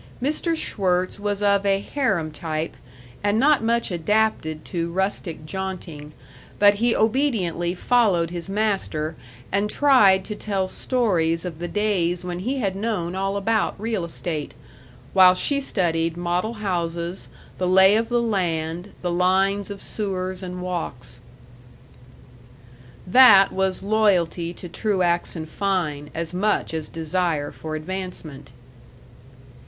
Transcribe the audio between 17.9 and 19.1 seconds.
of the land,